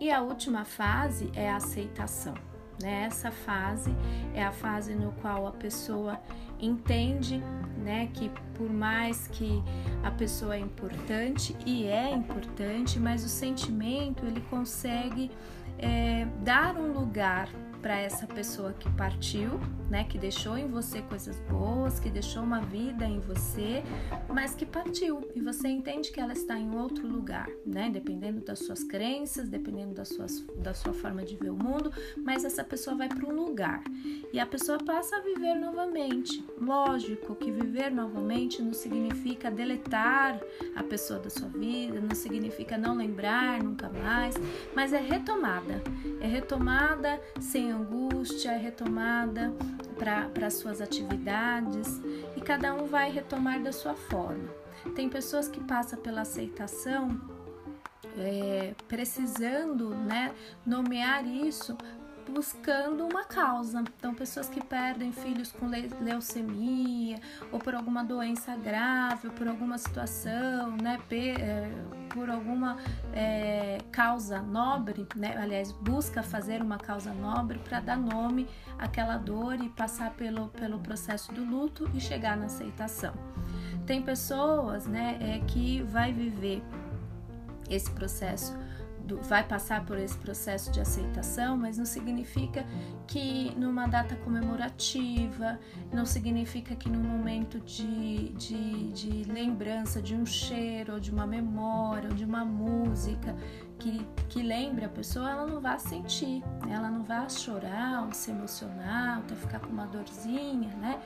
E 0.00 0.10
a 0.10 0.22
última 0.22 0.64
fase 0.64 1.30
é 1.34 1.50
a 1.50 1.56
aceitação 1.56 2.51
Né? 2.82 3.04
Essa 3.04 3.30
fase 3.30 3.94
é 4.34 4.42
a 4.44 4.52
fase 4.52 4.94
no 4.94 5.12
qual 5.12 5.46
a 5.46 5.52
pessoa 5.52 6.20
entende 6.60 7.42
né, 7.78 8.08
que 8.12 8.30
por 8.54 8.70
mais 8.70 9.26
que 9.28 9.62
a 10.02 10.10
pessoa 10.10 10.54
é 10.56 10.58
importante 10.58 11.56
e 11.66 11.86
é 11.86 12.12
importante, 12.12 12.98
mas 12.98 13.24
o 13.24 13.28
sentimento 13.28 14.24
ele 14.24 14.40
consegue 14.42 15.30
é, 15.78 16.26
dar 16.44 16.76
um 16.76 16.92
lugar 16.92 17.48
para 17.80 17.98
essa 17.98 18.26
pessoa 18.26 18.72
que 18.72 18.88
partiu, 18.90 19.60
né, 19.92 20.04
que 20.04 20.16
deixou 20.16 20.56
em 20.56 20.66
você 20.66 21.02
coisas 21.02 21.38
boas, 21.40 22.00
que 22.00 22.08
deixou 22.08 22.42
uma 22.42 22.60
vida 22.60 23.04
em 23.04 23.20
você, 23.20 23.82
mas 24.26 24.54
que 24.54 24.64
partiu. 24.64 25.20
E 25.34 25.40
você 25.42 25.68
entende 25.68 26.10
que 26.10 26.18
ela 26.18 26.32
está 26.32 26.58
em 26.58 26.74
outro 26.74 27.06
lugar, 27.06 27.46
né, 27.66 27.90
dependendo 27.92 28.40
das 28.40 28.60
suas 28.60 28.82
crenças, 28.82 29.50
dependendo 29.50 29.92
das 29.92 30.08
suas, 30.08 30.40
da 30.56 30.72
sua 30.72 30.94
forma 30.94 31.22
de 31.22 31.36
ver 31.36 31.50
o 31.50 31.54
mundo, 31.54 31.92
mas 32.16 32.42
essa 32.42 32.64
pessoa 32.64 32.96
vai 32.96 33.06
para 33.06 33.26
um 33.26 33.36
lugar. 33.36 33.84
E 34.32 34.40
a 34.40 34.46
pessoa 34.46 34.78
passa 34.78 35.16
a 35.16 35.20
viver 35.20 35.56
novamente. 35.56 36.42
Lógico 36.58 37.34
que 37.34 37.50
viver 37.50 37.90
novamente 37.90 38.62
não 38.62 38.72
significa 38.72 39.50
deletar 39.50 40.40
a 40.74 40.82
pessoa 40.82 41.20
da 41.20 41.28
sua 41.28 41.48
vida, 41.48 42.00
não 42.00 42.14
significa 42.14 42.78
não 42.78 42.96
lembrar 42.96 43.62
nunca 43.62 43.90
mais, 43.90 44.36
mas 44.74 44.94
é 44.94 45.00
retomada, 45.00 45.82
é 46.18 46.26
retomada 46.26 47.20
sem 47.38 47.70
angústia, 47.70 48.52
é 48.52 48.56
retomada 48.56 49.52
para 49.98 50.50
suas 50.50 50.80
atividades 50.80 52.00
e 52.36 52.40
cada 52.40 52.74
um 52.74 52.86
vai 52.86 53.10
retomar 53.10 53.62
da 53.62 53.72
sua 53.72 53.94
forma. 53.94 54.48
Tem 54.94 55.08
pessoas 55.08 55.48
que 55.48 55.60
passam 55.60 55.98
pela 56.00 56.22
aceitação 56.22 57.20
é, 58.16 58.74
precisando 58.88 59.90
né, 59.90 60.34
nomear 60.66 61.26
isso 61.26 61.76
buscando 62.30 63.04
uma 63.04 63.24
causa. 63.24 63.82
Então, 63.98 64.14
pessoas 64.14 64.48
que 64.48 64.62
perdem 64.62 65.12
filhos 65.12 65.50
com 65.52 65.66
leucemia 66.00 67.18
ou 67.50 67.58
por 67.58 67.74
alguma 67.74 68.04
doença 68.04 68.54
grave, 68.56 69.28
ou 69.28 69.32
por 69.32 69.48
alguma 69.48 69.78
situação, 69.78 70.76
né, 70.76 70.98
é, 71.10 71.70
por 72.10 72.30
alguma 72.30 72.76
é, 73.12 73.78
causa 73.90 74.40
nobre, 74.40 75.06
né, 75.16 75.36
aliás, 75.36 75.72
busca 75.72 76.22
fazer 76.22 76.62
uma 76.62 76.78
causa 76.78 77.12
nobre 77.12 77.58
para 77.58 77.80
dar 77.80 77.96
nome 77.96 78.48
àquela 78.78 79.16
dor 79.16 79.60
e 79.60 79.68
passar 79.68 80.10
pelo, 80.12 80.48
pelo 80.48 80.78
processo 80.78 81.32
do 81.32 81.44
luto 81.44 81.90
e 81.94 82.00
chegar 82.00 82.36
na 82.36 82.46
aceitação. 82.46 83.14
Tem 83.86 84.02
pessoas 84.02 84.86
né, 84.86 85.18
é, 85.20 85.38
que 85.46 85.82
vai 85.82 86.12
viver 86.12 86.62
esse 87.68 87.90
processo 87.90 88.61
vai 89.18 89.46
passar 89.46 89.84
por 89.84 89.98
esse 89.98 90.16
processo 90.18 90.70
de 90.70 90.80
aceitação, 90.80 91.56
mas 91.56 91.78
não 91.78 91.84
significa 91.84 92.64
que 93.06 93.54
numa 93.56 93.86
data 93.86 94.16
comemorativa, 94.16 95.58
não 95.92 96.04
significa 96.04 96.74
que 96.74 96.88
num 96.88 97.02
momento 97.02 97.60
de, 97.60 98.30
de, 98.30 98.92
de 98.92 99.24
lembrança 99.30 100.00
de 100.00 100.14
um 100.14 100.24
cheiro, 100.24 100.94
ou 100.94 101.00
de 101.00 101.10
uma 101.10 101.26
memória, 101.26 102.08
ou 102.08 102.14
de 102.14 102.24
uma 102.24 102.44
música 102.44 103.34
que, 103.82 104.06
que 104.28 104.42
lembre 104.42 104.84
a 104.84 104.88
pessoa, 104.88 105.28
ela 105.28 105.44
não 105.44 105.60
vai 105.60 105.76
sentir, 105.78 106.40
né? 106.64 106.74
ela 106.74 106.88
não 106.88 107.02
vai 107.02 107.28
chorar, 107.28 108.04
ou 108.04 108.12
se 108.12 108.30
emocionar, 108.30 109.18
ou 109.18 109.24
até 109.24 109.34
ficar 109.34 109.58
com 109.58 109.70
uma 109.70 109.86
dorzinha, 109.86 110.72
né? 110.76 111.00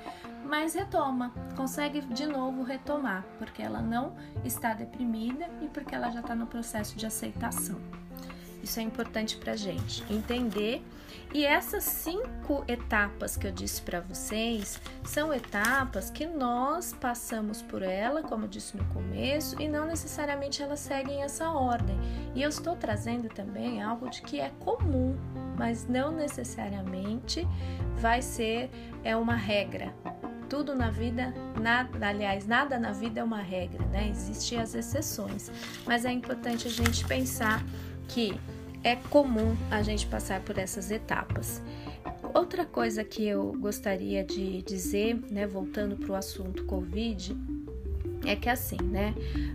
mas 0.44 0.74
retoma, 0.74 1.32
consegue 1.56 2.02
de 2.02 2.26
novo 2.26 2.62
retomar, 2.62 3.24
porque 3.38 3.62
ela 3.62 3.80
não 3.80 4.14
está 4.44 4.74
deprimida 4.74 5.48
e 5.62 5.68
porque 5.68 5.94
ela 5.94 6.10
já 6.10 6.20
está 6.20 6.34
no 6.34 6.46
processo 6.46 6.96
de 6.96 7.06
aceitação. 7.06 7.80
Isso 8.66 8.80
é 8.80 8.82
importante 8.82 9.36
para 9.36 9.54
gente 9.54 10.02
entender. 10.12 10.84
E 11.32 11.46
essas 11.46 11.84
cinco 11.84 12.64
etapas 12.66 13.36
que 13.36 13.46
eu 13.46 13.52
disse 13.52 13.80
para 13.80 14.00
vocês 14.00 14.80
são 15.04 15.32
etapas 15.32 16.10
que 16.10 16.26
nós 16.26 16.92
passamos 16.92 17.62
por 17.62 17.80
ela, 17.80 18.24
como 18.24 18.46
eu 18.46 18.48
disse 18.48 18.76
no 18.76 18.84
começo, 18.86 19.54
e 19.62 19.68
não 19.68 19.86
necessariamente 19.86 20.64
elas 20.64 20.80
seguem 20.80 21.22
essa 21.22 21.48
ordem. 21.48 21.96
E 22.34 22.42
eu 22.42 22.48
estou 22.48 22.74
trazendo 22.74 23.28
também 23.28 23.80
algo 23.80 24.10
de 24.10 24.20
que 24.22 24.40
é 24.40 24.50
comum, 24.58 25.16
mas 25.56 25.86
não 25.86 26.10
necessariamente 26.10 27.46
vai 27.98 28.20
ser 28.20 28.68
é 29.04 29.16
uma 29.16 29.36
regra, 29.36 29.94
tudo 30.48 30.74
na 30.74 30.90
vida, 30.90 31.32
nada, 31.60 32.08
aliás, 32.08 32.48
nada 32.48 32.80
na 32.80 32.90
vida 32.90 33.20
é 33.20 33.24
uma 33.24 33.42
regra, 33.42 33.84
né? 33.86 34.08
Existem 34.08 34.58
as 34.58 34.74
exceções, 34.74 35.52
mas 35.86 36.04
é 36.04 36.10
importante 36.10 36.66
a 36.66 36.70
gente 36.70 37.04
pensar 37.04 37.62
que 38.08 38.38
é 38.86 38.94
comum 39.10 39.56
a 39.68 39.82
gente 39.82 40.06
passar 40.06 40.40
por 40.42 40.56
essas 40.56 40.92
etapas. 40.92 41.60
Outra 42.32 42.64
coisa 42.64 43.02
que 43.02 43.26
eu 43.26 43.52
gostaria 43.58 44.22
de 44.22 44.62
dizer, 44.62 45.20
né, 45.28 45.44
voltando 45.44 45.96
para 45.96 46.12
o 46.12 46.14
assunto 46.14 46.64
Covid, 46.66 47.36
é 48.24 48.36
que 48.36 48.48
assim, 48.48 48.76
né, 48.80 49.12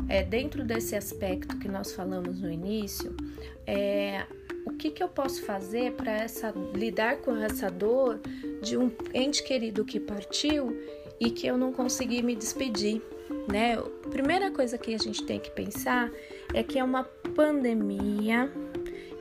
é, 0.10 0.22
dentro 0.22 0.66
desse 0.66 0.98
aspecto 0.98 1.58
que 1.60 1.70
nós 1.70 1.94
falamos 1.94 2.42
no 2.42 2.52
início, 2.52 3.16
é, 3.66 4.26
o 4.66 4.72
que, 4.72 4.92
que 4.92 5.02
eu 5.02 5.08
posso 5.08 5.46
fazer 5.46 5.94
para 5.94 6.26
lidar 6.76 7.20
com 7.20 7.34
essa 7.38 7.72
dor 7.72 8.20
de 8.62 8.76
um 8.76 8.92
ente 9.14 9.44
querido 9.44 9.86
que 9.86 9.98
partiu 9.98 10.78
e 11.22 11.32
que 11.32 11.48
eu 11.48 11.58
não 11.58 11.72
consegui 11.72 12.22
me 12.22 12.36
despedir, 12.36 13.02
né? 13.50 13.78
Primeira 14.10 14.52
coisa 14.52 14.78
que 14.78 14.94
a 14.94 14.98
gente 14.98 15.24
tem 15.24 15.40
que 15.40 15.52
pensar 15.52 16.12
é 16.54 16.62
que 16.64 16.78
é 16.78 16.84
uma 16.84 17.06
pandemia, 17.34 18.52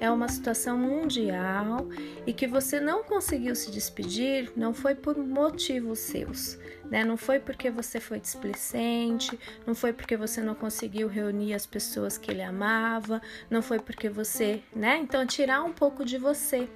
é 0.01 0.11
uma 0.11 0.29
situação 0.29 0.79
mundial 0.79 1.89
e 2.27 2.33
que 2.33 2.47
você 2.47 2.81
não 2.81 3.05
conseguiu 3.05 3.55
se 3.55 3.71
despedir 3.71 4.51
não 4.57 4.73
foi 4.73 4.95
por 4.95 5.17
motivos 5.19 5.99
seus, 5.99 6.59
né? 6.91 7.05
Não 7.05 7.17
foi 7.17 7.39
porque 7.39 7.71
você 7.71 8.01
foi 8.01 8.19
displicente, 8.19 9.39
não 9.67 9.75
foi 9.75 9.93
porque 9.93 10.17
você 10.17 10.41
não 10.41 10.55
conseguiu 10.55 11.07
reunir 11.07 11.53
as 11.53 11.67
pessoas 11.67 12.17
que 12.17 12.31
ele 12.31 12.43
amava, 12.43 13.21
não 13.51 13.61
foi 13.61 13.79
porque 13.79 14.09
você, 14.09 14.63
né? 14.75 14.97
Então 14.97 15.27
tirar 15.27 15.63
um 15.63 15.73
pouco 15.73 16.05
de 16.05 16.17
você, 16.17 16.69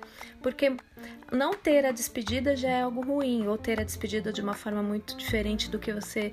porque 0.42 0.76
não 1.32 1.54
ter 1.54 1.86
a 1.86 1.92
despedida 1.92 2.54
já 2.54 2.68
é 2.68 2.82
algo 2.82 3.00
ruim, 3.00 3.46
ou 3.48 3.56
ter 3.56 3.80
a 3.80 3.84
despedida 3.84 4.30
de 4.32 4.42
uma 4.42 4.54
forma 4.54 4.82
muito 4.82 5.16
diferente 5.16 5.70
do 5.70 5.78
que 5.78 5.92
você 5.92 6.32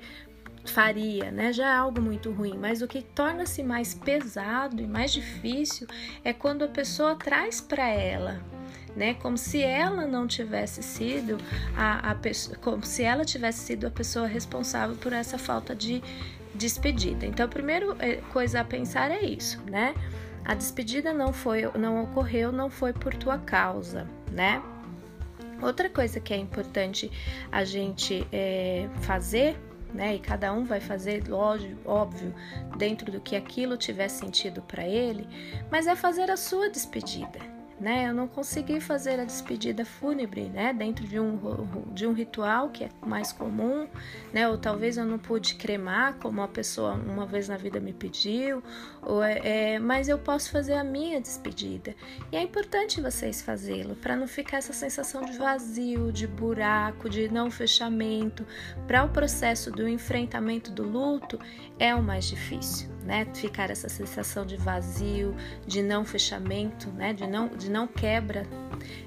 faria, 0.64 1.30
né? 1.30 1.52
Já 1.52 1.68
é 1.68 1.76
algo 1.76 2.00
muito 2.00 2.30
ruim, 2.30 2.56
mas 2.58 2.82
o 2.82 2.88
que 2.88 3.02
torna-se 3.02 3.62
mais 3.62 3.94
pesado 3.94 4.80
e 4.80 4.86
mais 4.86 5.12
difícil 5.12 5.86
é 6.24 6.32
quando 6.32 6.64
a 6.64 6.68
pessoa 6.68 7.16
traz 7.16 7.60
para 7.60 7.88
ela, 7.88 8.40
né? 8.96 9.14
Como 9.14 9.36
se 9.36 9.62
ela 9.62 10.06
não 10.06 10.26
tivesse 10.26 10.82
sido 10.82 11.38
a, 11.76 12.10
a 12.10 12.14
pessoa, 12.14 12.56
como 12.58 12.84
se 12.84 13.02
ela 13.02 13.24
tivesse 13.24 13.60
sido 13.66 13.86
a 13.86 13.90
pessoa 13.90 14.26
responsável 14.26 14.96
por 14.96 15.12
essa 15.12 15.38
falta 15.38 15.74
de 15.74 16.02
despedida. 16.54 17.26
Então, 17.26 17.46
a 17.46 17.48
primeira 17.48 17.86
é, 17.98 18.16
coisa 18.32 18.60
a 18.60 18.64
pensar 18.64 19.10
é 19.10 19.22
isso, 19.22 19.60
né? 19.68 19.94
A 20.44 20.54
despedida 20.54 21.12
não 21.12 21.32
foi, 21.32 21.62
não 21.78 22.02
ocorreu, 22.02 22.50
não 22.50 22.68
foi 22.68 22.92
por 22.92 23.14
tua 23.14 23.38
causa, 23.38 24.08
né? 24.30 24.62
Outra 25.60 25.88
coisa 25.88 26.18
que 26.18 26.34
é 26.34 26.36
importante 26.36 27.10
a 27.50 27.62
gente 27.62 28.26
é, 28.32 28.88
fazer 29.02 29.56
né? 29.92 30.14
E 30.14 30.18
cada 30.18 30.52
um 30.52 30.64
vai 30.64 30.80
fazer, 30.80 31.26
lógico, 31.28 31.88
óbvio, 31.88 32.34
dentro 32.76 33.10
do 33.10 33.20
que 33.20 33.36
aquilo 33.36 33.76
tiver 33.76 34.08
sentido 34.08 34.62
para 34.62 34.86
ele, 34.86 35.28
mas 35.70 35.86
é 35.86 35.94
fazer 35.94 36.30
a 36.30 36.36
sua 36.36 36.70
despedida 36.70 37.51
né? 37.82 38.08
Eu 38.08 38.14
não 38.14 38.28
consegui 38.28 38.80
fazer 38.80 39.18
a 39.18 39.24
despedida 39.24 39.84
fúnebre, 39.84 40.44
né? 40.44 40.72
Dentro 40.72 41.04
de 41.04 41.18
um, 41.18 41.36
de 41.92 42.06
um 42.06 42.12
ritual 42.12 42.70
que 42.70 42.84
é 42.84 42.88
mais 43.04 43.32
comum, 43.32 43.88
né? 44.32 44.48
Ou 44.48 44.56
talvez 44.56 44.96
eu 44.96 45.04
não 45.04 45.18
pude 45.18 45.56
cremar, 45.56 46.14
como 46.14 46.40
a 46.40 46.48
pessoa 46.48 46.94
uma 46.94 47.26
vez 47.26 47.48
na 47.48 47.56
vida 47.56 47.80
me 47.80 47.92
pediu, 47.92 48.62
ou 49.02 49.22
é, 49.22 49.74
é 49.74 49.78
mas 49.78 50.08
eu 50.08 50.16
posso 50.18 50.50
fazer 50.50 50.74
a 50.74 50.84
minha 50.84 51.20
despedida. 51.20 51.94
E 52.30 52.36
é 52.36 52.42
importante 52.42 53.00
vocês 53.00 53.42
fazê-lo 53.42 53.96
para 53.96 54.14
não 54.14 54.28
ficar 54.28 54.58
essa 54.58 54.72
sensação 54.72 55.24
de 55.24 55.36
vazio, 55.36 56.12
de 56.12 56.26
buraco, 56.26 57.10
de 57.10 57.28
não 57.28 57.50
fechamento. 57.50 58.46
Para 58.86 59.04
o 59.04 59.08
processo 59.08 59.72
do 59.72 59.88
enfrentamento 59.88 60.70
do 60.70 60.84
luto 60.84 61.38
é 61.78 61.92
o 61.94 62.02
mais 62.02 62.26
difícil, 62.26 62.88
né? 63.02 63.26
Ficar 63.34 63.70
essa 63.70 63.88
sensação 63.88 64.44
de 64.46 64.56
vazio, 64.56 65.34
de 65.66 65.82
não 65.82 66.04
fechamento, 66.04 66.90
né? 66.90 67.12
De 67.12 67.26
não 67.26 67.48
de 67.48 67.70
não 67.70 67.86
quebra. 67.86 68.46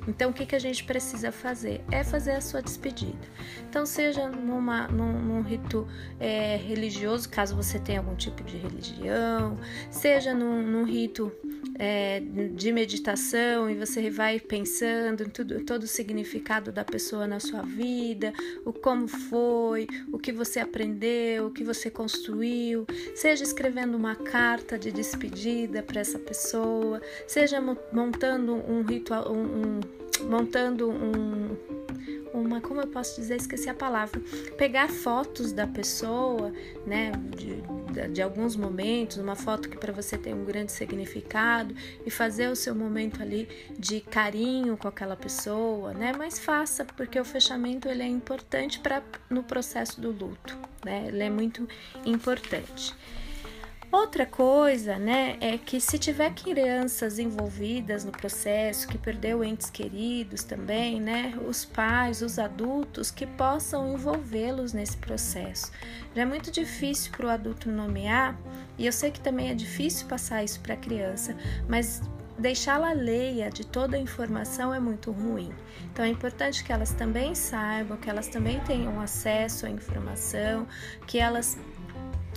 Então, 0.07 0.29
o 0.29 0.33
que, 0.33 0.45
que 0.45 0.55
a 0.55 0.59
gente 0.59 0.83
precisa 0.83 1.31
fazer? 1.31 1.81
É 1.91 2.03
fazer 2.03 2.31
a 2.31 2.41
sua 2.41 2.61
despedida. 2.61 3.27
Então, 3.69 3.85
seja 3.85 4.29
numa, 4.29 4.87
num, 4.87 5.21
num 5.21 5.41
rito 5.41 5.87
é, 6.19 6.57
religioso, 6.57 7.27
caso 7.29 7.55
você 7.55 7.79
tenha 7.79 7.99
algum 7.99 8.15
tipo 8.15 8.43
de 8.43 8.57
religião, 8.57 9.57
seja 9.89 10.33
num, 10.33 10.61
num 10.61 10.83
rito 10.83 11.31
é, 11.77 12.21
de 12.53 12.71
meditação 12.71 13.69
e 13.69 13.75
você 13.75 14.09
vai 14.09 14.39
pensando 14.39 15.23
em 15.23 15.29
tudo, 15.29 15.63
todo 15.65 15.83
o 15.83 15.87
significado 15.87 16.71
da 16.71 16.85
pessoa 16.85 17.27
na 17.27 17.39
sua 17.39 17.61
vida, 17.61 18.31
o 18.65 18.71
como 18.71 19.07
foi, 19.07 19.87
o 20.11 20.17
que 20.17 20.31
você 20.31 20.59
aprendeu, 20.59 21.47
o 21.47 21.51
que 21.51 21.63
você 21.63 21.89
construiu, 21.89 22.85
seja 23.13 23.43
escrevendo 23.43 23.84
uma 23.93 24.15
carta 24.15 24.79
de 24.79 24.91
despedida 24.91 25.83
para 25.83 26.01
essa 26.01 26.17
pessoa, 26.17 26.99
seja 27.27 27.61
montando 27.91 28.55
um 28.55 28.81
ritual, 28.81 29.31
um, 29.31 29.43
um 29.43 29.79
montando 30.23 30.89
um, 30.89 31.55
uma, 32.33 32.61
como 32.61 32.81
eu 32.81 32.87
posso 32.87 33.19
dizer, 33.19 33.35
esqueci 33.35 33.69
a 33.69 33.73
palavra, 33.73 34.21
pegar 34.57 34.89
fotos 34.89 35.51
da 35.51 35.67
pessoa, 35.67 36.51
né, 36.85 37.11
de, 37.35 37.61
de, 37.93 38.13
de 38.13 38.21
alguns 38.21 38.55
momentos, 38.55 39.17
uma 39.17 39.35
foto 39.35 39.69
que 39.69 39.77
para 39.77 39.93
você 39.93 40.17
tem 40.17 40.33
um 40.33 40.45
grande 40.45 40.71
significado 40.71 41.75
e 42.05 42.09
fazer 42.09 42.49
o 42.49 42.55
seu 42.55 42.75
momento 42.75 43.21
ali 43.21 43.47
de 43.77 44.01
carinho 44.01 44.77
com 44.77 44.87
aquela 44.87 45.15
pessoa, 45.15 45.93
né, 45.93 46.13
mas 46.17 46.39
faça, 46.39 46.85
porque 46.85 47.19
o 47.19 47.25
fechamento 47.25 47.87
ele 47.87 48.03
é 48.03 48.07
importante 48.07 48.79
para 48.79 49.01
no 49.29 49.43
processo 49.43 49.99
do 49.99 50.11
luto, 50.11 50.57
né, 50.83 51.05
ele 51.07 51.23
é 51.23 51.29
muito 51.29 51.67
importante. 52.05 52.93
Outra 53.95 54.25
coisa, 54.25 54.99
né, 54.99 55.37
é 55.39 55.57
que 55.57 55.79
se 55.79 55.97
tiver 55.97 56.33
crianças 56.33 57.17
envolvidas 57.17 58.03
no 58.03 58.11
processo, 58.11 58.89
que 58.89 58.97
perdeu 58.97 59.41
entes 59.41 59.69
queridos 59.69 60.43
também, 60.43 60.99
né, 60.99 61.33
os 61.47 61.63
pais, 61.63 62.21
os 62.21 62.37
adultos 62.37 63.09
que 63.09 63.25
possam 63.25 63.93
envolvê-los 63.93 64.73
nesse 64.73 64.97
processo. 64.97 65.71
Já 66.13 66.23
é 66.23 66.25
muito 66.25 66.51
difícil 66.51 67.09
para 67.13 67.25
o 67.25 67.29
adulto 67.29 67.71
nomear, 67.71 68.37
e 68.77 68.85
eu 68.85 68.91
sei 68.91 69.11
que 69.11 69.21
também 69.21 69.49
é 69.49 69.53
difícil 69.53 70.05
passar 70.07 70.43
isso 70.43 70.59
para 70.59 70.73
a 70.73 70.77
criança, 70.77 71.33
mas 71.65 72.01
deixá-la 72.37 72.89
alheia 72.89 73.49
de 73.49 73.65
toda 73.65 73.95
a 73.95 73.99
informação 73.99 74.73
é 74.73 74.79
muito 74.79 75.09
ruim. 75.09 75.53
Então 75.93 76.03
é 76.03 76.09
importante 76.09 76.65
que 76.65 76.73
elas 76.73 76.91
também 76.91 77.33
saibam, 77.33 77.95
que 77.95 78.09
elas 78.09 78.27
também 78.27 78.59
tenham 78.59 78.99
acesso 78.99 79.65
à 79.65 79.69
informação, 79.69 80.67
que 81.07 81.17
elas 81.17 81.57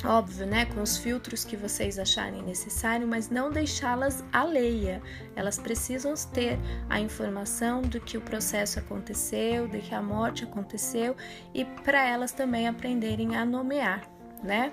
Óbvio, 0.04 0.46
né? 0.46 0.64
Com 0.66 0.80
os 0.80 0.96
filtros 0.96 1.44
que 1.44 1.56
vocês 1.56 1.98
acharem 1.98 2.42
necessário, 2.42 3.06
mas 3.06 3.28
não 3.30 3.50
deixá-las 3.50 4.24
alheia. 4.32 5.02
Elas 5.34 5.58
precisam 5.58 6.14
ter 6.32 6.58
a 6.88 7.00
informação 7.00 7.82
do 7.82 8.00
que 8.00 8.16
o 8.16 8.20
processo 8.20 8.78
aconteceu, 8.78 9.66
de 9.66 9.80
que 9.80 9.94
a 9.94 10.00
morte 10.00 10.44
aconteceu 10.44 11.16
e 11.52 11.64
para 11.64 12.06
elas 12.06 12.32
também 12.32 12.68
aprenderem 12.68 13.36
a 13.36 13.44
nomear, 13.44 14.08
né? 14.42 14.72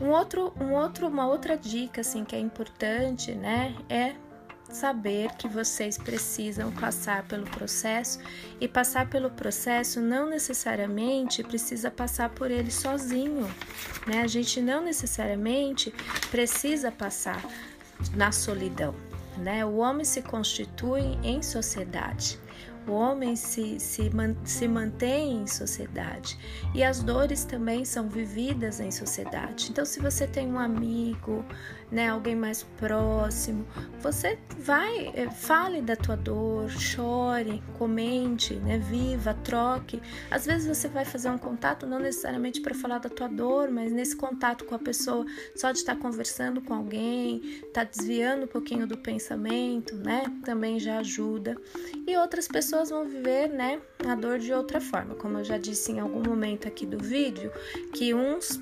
Um 0.00 0.10
outro, 0.10 0.52
um 0.60 0.74
outro, 0.74 1.08
uma 1.08 1.26
outra 1.26 1.56
dica 1.56 2.02
assim 2.02 2.24
que 2.24 2.36
é 2.36 2.38
importante, 2.38 3.32
né, 3.32 3.74
é 3.88 4.14
saber 4.70 5.32
que 5.36 5.48
vocês 5.48 5.96
precisam 5.96 6.70
passar 6.72 7.22
pelo 7.24 7.44
processo 7.44 8.18
e 8.60 8.66
passar 8.66 9.08
pelo 9.08 9.30
processo 9.30 10.00
não 10.00 10.28
necessariamente 10.28 11.42
precisa 11.42 11.90
passar 11.90 12.30
por 12.30 12.50
ele 12.50 12.70
sozinho, 12.70 13.46
né? 14.06 14.22
A 14.22 14.26
gente 14.26 14.60
não 14.60 14.82
necessariamente 14.82 15.92
precisa 16.30 16.90
passar 16.90 17.42
na 18.14 18.32
solidão, 18.32 18.94
né? 19.38 19.64
O 19.64 19.76
homem 19.76 20.04
se 20.04 20.22
constitui 20.22 21.18
em 21.22 21.42
sociedade. 21.42 22.38
O 22.86 22.92
homem 22.92 23.34
se, 23.34 23.80
se, 23.80 24.08
se 24.44 24.68
mantém 24.68 25.42
em 25.42 25.46
sociedade 25.48 26.38
e 26.72 26.84
as 26.84 27.02
dores 27.02 27.44
também 27.44 27.84
são 27.84 28.08
vividas 28.08 28.78
em 28.78 28.92
sociedade. 28.92 29.70
Então, 29.70 29.84
se 29.84 29.98
você 29.98 30.24
tem 30.24 30.46
um 30.46 30.58
amigo, 30.58 31.44
né, 31.90 32.08
alguém 32.08 32.34
mais 32.34 32.62
próximo, 32.62 33.66
você 34.00 34.38
vai, 34.58 35.12
eh, 35.14 35.30
fale 35.30 35.80
da 35.80 35.94
tua 35.94 36.16
dor, 36.16 36.70
chore, 36.70 37.62
comente, 37.78 38.54
né, 38.54 38.78
viva, 38.78 39.34
troque. 39.34 40.00
Às 40.30 40.46
vezes 40.46 40.66
você 40.66 40.88
vai 40.88 41.04
fazer 41.04 41.30
um 41.30 41.38
contato 41.38 41.86
não 41.86 41.98
necessariamente 41.98 42.60
para 42.60 42.74
falar 42.74 42.98
da 42.98 43.08
tua 43.08 43.28
dor, 43.28 43.70
mas 43.70 43.92
nesse 43.92 44.16
contato 44.16 44.64
com 44.64 44.74
a 44.74 44.78
pessoa, 44.78 45.24
só 45.54 45.70
de 45.70 45.78
estar 45.78 45.96
conversando 45.96 46.60
com 46.60 46.74
alguém, 46.74 47.62
tá 47.72 47.84
desviando 47.84 48.44
um 48.44 48.48
pouquinho 48.48 48.86
do 48.86 48.98
pensamento, 48.98 49.94
né, 49.94 50.24
também 50.44 50.78
já 50.80 50.98
ajuda. 50.98 51.56
E 52.06 52.16
outras 52.16 52.48
pessoas 52.48 52.90
vão 52.90 53.04
viver, 53.06 53.48
né, 53.48 53.80
a 54.06 54.14
dor 54.14 54.38
de 54.38 54.52
outra 54.52 54.80
forma, 54.80 55.14
como 55.14 55.38
eu 55.38 55.44
já 55.44 55.58
disse 55.58 55.92
em 55.92 56.00
algum 56.00 56.22
momento 56.22 56.66
aqui 56.66 56.84
do 56.84 56.98
vídeo, 56.98 57.50
que 57.92 58.12
uns 58.14 58.60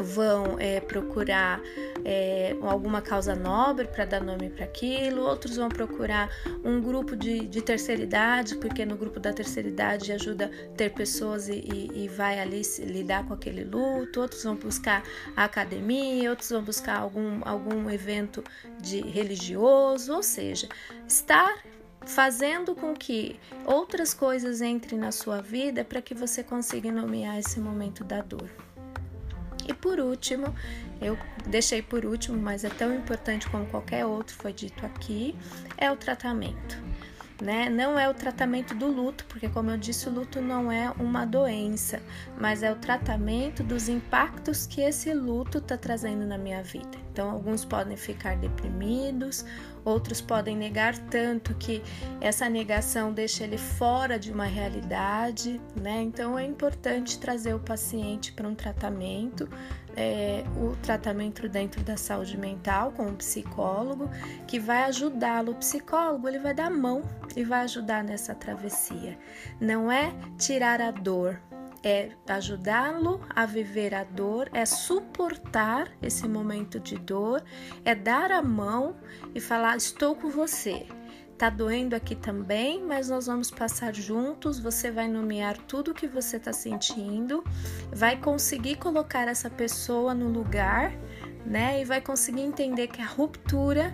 vão 0.00 0.58
é, 0.58 0.80
procurar 0.80 1.60
é, 2.04 2.56
alguma 2.62 3.02
causa 3.02 3.34
nobre 3.34 3.86
para 3.86 4.04
dar 4.04 4.20
nome 4.22 4.50
para 4.50 4.64
aquilo, 4.64 5.22
outros 5.22 5.56
vão 5.56 5.68
procurar 5.68 6.30
um 6.64 6.80
grupo 6.80 7.14
de, 7.14 7.46
de, 7.46 7.62
terceira 7.62 8.02
idade, 8.02 8.56
porque 8.56 8.84
no 8.84 8.96
grupo 8.96 9.20
da 9.20 9.32
terceira 9.32 9.68
idade 9.68 10.12
ajuda 10.12 10.46
a 10.46 10.76
ter 10.76 10.90
pessoas 10.90 11.48
e, 11.48 11.54
e, 11.54 12.04
e, 12.04 12.08
vai 12.08 12.40
ali 12.40 12.62
lidar 12.80 13.26
com 13.26 13.34
aquele 13.34 13.64
luto, 13.64 14.20
outros 14.20 14.42
vão 14.42 14.56
buscar 14.56 15.02
a 15.36 15.44
academia, 15.44 16.30
outros 16.30 16.50
vão 16.50 16.62
buscar 16.62 16.98
algum, 16.98 17.40
algum 17.44 17.90
evento 17.90 18.42
de 18.80 19.00
religioso, 19.00 20.14
ou 20.14 20.22
seja, 20.22 20.68
estar 21.06 21.62
fazendo 22.06 22.74
com 22.74 22.94
que 22.94 23.38
outras 23.64 24.12
coisas 24.12 24.60
entrem 24.60 24.98
na 24.98 25.12
sua 25.12 25.40
vida 25.40 25.84
para 25.84 26.02
que 26.02 26.14
você 26.14 26.42
consiga 26.42 26.90
nomear 26.90 27.38
esse 27.38 27.60
momento 27.60 28.02
da 28.02 28.20
dor. 28.20 28.50
E 29.68 29.72
por 29.74 30.00
último, 30.00 30.54
eu 31.00 31.18
deixei 31.46 31.82
por 31.82 32.04
último, 32.04 32.38
mas 32.38 32.64
é 32.64 32.68
tão 32.68 32.94
importante 32.94 33.48
como 33.48 33.66
qualquer 33.66 34.06
outro, 34.06 34.34
foi 34.34 34.52
dito 34.52 34.84
aqui, 34.84 35.34
é 35.76 35.90
o 35.90 35.96
tratamento. 35.96 36.82
Né? 37.40 37.68
Não 37.68 37.98
é 37.98 38.08
o 38.08 38.14
tratamento 38.14 38.72
do 38.72 38.86
luto, 38.86 39.24
porque 39.24 39.48
como 39.48 39.70
eu 39.70 39.76
disse, 39.76 40.08
o 40.08 40.12
luto 40.12 40.40
não 40.40 40.70
é 40.70 40.90
uma 40.92 41.24
doença, 41.24 42.00
mas 42.38 42.62
é 42.62 42.70
o 42.70 42.76
tratamento 42.76 43.64
dos 43.64 43.88
impactos 43.88 44.64
que 44.64 44.80
esse 44.80 45.12
luto 45.12 45.58
está 45.58 45.76
trazendo 45.76 46.24
na 46.24 46.38
minha 46.38 46.62
vida. 46.62 47.01
Então, 47.12 47.30
alguns 47.30 47.62
podem 47.62 47.94
ficar 47.94 48.36
deprimidos, 48.36 49.44
outros 49.84 50.22
podem 50.22 50.56
negar 50.56 50.96
tanto 50.96 51.54
que 51.54 51.82
essa 52.22 52.48
negação 52.48 53.12
deixa 53.12 53.44
ele 53.44 53.58
fora 53.58 54.18
de 54.18 54.32
uma 54.32 54.46
realidade, 54.46 55.60
né? 55.76 56.00
Então, 56.00 56.38
é 56.38 56.44
importante 56.44 57.18
trazer 57.18 57.54
o 57.54 57.60
paciente 57.60 58.32
para 58.32 58.48
um 58.48 58.54
tratamento, 58.54 59.46
é, 59.94 60.42
o 60.56 60.74
tratamento 60.76 61.46
dentro 61.50 61.82
da 61.82 61.98
saúde 61.98 62.38
mental 62.38 62.92
com 62.92 63.08
um 63.08 63.14
psicólogo 63.14 64.08
que 64.46 64.58
vai 64.58 64.84
ajudá-lo. 64.84 65.52
O 65.52 65.56
psicólogo 65.56 66.26
ele 66.26 66.38
vai 66.38 66.54
dar 66.54 66.70
mão 66.70 67.02
e 67.36 67.44
vai 67.44 67.60
ajudar 67.64 68.02
nessa 68.02 68.34
travessia. 68.34 69.18
Não 69.60 69.92
é 69.92 70.14
tirar 70.38 70.80
a 70.80 70.90
dor, 70.90 71.38
é 71.82 72.10
ajudá-lo 72.28 73.20
a 73.28 73.44
viver 73.44 73.94
a 73.94 74.04
dor, 74.04 74.48
é 74.52 74.64
suportar 74.64 75.90
esse 76.00 76.28
momento 76.28 76.78
de 76.78 76.96
dor, 76.96 77.42
é 77.84 77.94
dar 77.94 78.30
a 78.30 78.42
mão 78.42 78.96
e 79.34 79.40
falar: 79.40 79.76
estou 79.76 80.14
com 80.14 80.30
você. 80.30 80.86
Tá 81.36 81.50
doendo 81.50 81.96
aqui 81.96 82.14
também, 82.14 82.84
mas 82.84 83.08
nós 83.08 83.26
vamos 83.26 83.50
passar 83.50 83.92
juntos. 83.92 84.60
Você 84.60 84.92
vai 84.92 85.08
nomear 85.08 85.58
tudo 85.58 85.92
que 85.92 86.06
você 86.06 86.36
está 86.36 86.52
sentindo, 86.52 87.42
vai 87.90 88.16
conseguir 88.16 88.76
colocar 88.76 89.26
essa 89.26 89.50
pessoa 89.50 90.14
no 90.14 90.28
lugar, 90.28 90.92
né? 91.44 91.80
E 91.80 91.84
vai 91.84 92.00
conseguir 92.00 92.42
entender 92.42 92.86
que 92.86 93.02
a 93.02 93.06
ruptura 93.06 93.92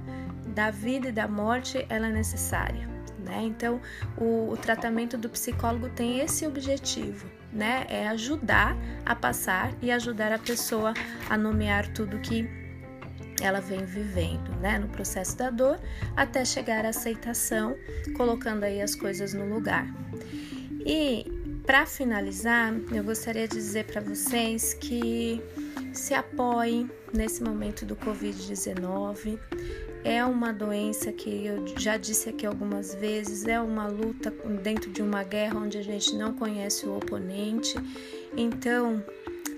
da 0.54 0.70
vida 0.70 1.08
e 1.08 1.12
da 1.12 1.26
morte 1.26 1.86
ela 1.88 2.08
é 2.08 2.12
necessária, 2.12 2.86
né? 3.18 3.40
Então, 3.44 3.80
o, 4.18 4.50
o 4.52 4.56
tratamento 4.58 5.16
do 5.16 5.30
psicólogo 5.30 5.88
tem 5.88 6.20
esse 6.20 6.46
objetivo 6.46 7.38
né? 7.52 7.86
É 7.88 8.08
ajudar 8.08 8.76
a 9.04 9.14
passar 9.14 9.72
e 9.80 9.90
ajudar 9.90 10.32
a 10.32 10.38
pessoa 10.38 10.94
a 11.28 11.36
nomear 11.36 11.88
tudo 11.92 12.18
que 12.18 12.48
ela 13.40 13.60
vem 13.60 13.84
vivendo, 13.84 14.50
né, 14.60 14.78
no 14.78 14.88
processo 14.88 15.36
da 15.36 15.48
dor, 15.48 15.78
até 16.16 16.44
chegar 16.44 16.84
à 16.84 16.88
aceitação, 16.88 17.76
colocando 18.16 18.64
aí 18.64 18.82
as 18.82 18.94
coisas 18.94 19.32
no 19.32 19.48
lugar. 19.48 19.86
E 20.84 21.24
para 21.64 21.86
finalizar, 21.86 22.74
eu 22.92 23.04
gostaria 23.04 23.46
de 23.46 23.54
dizer 23.54 23.84
para 23.84 24.00
vocês 24.00 24.74
que 24.74 25.40
se 25.92 26.14
apoiem 26.14 26.90
nesse 27.12 27.42
momento 27.42 27.84
do 27.84 27.94
Covid-19 27.94 29.38
é 30.04 30.24
uma 30.24 30.52
doença 30.52 31.12
que 31.12 31.46
eu 31.46 31.66
já 31.76 31.96
disse 31.96 32.28
aqui 32.28 32.46
algumas 32.46 32.94
vezes, 32.94 33.46
é 33.46 33.60
uma 33.60 33.86
luta 33.86 34.30
dentro 34.62 34.90
de 34.90 35.02
uma 35.02 35.22
guerra 35.22 35.58
onde 35.58 35.78
a 35.78 35.82
gente 35.82 36.14
não 36.14 36.32
conhece 36.32 36.86
o 36.86 36.96
oponente. 36.96 37.74
Então, 38.36 39.02